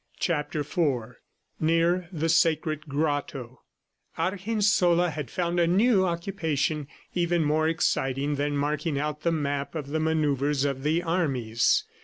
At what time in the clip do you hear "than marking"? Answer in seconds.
8.33-8.97